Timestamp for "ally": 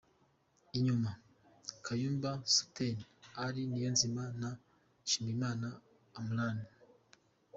3.43-3.63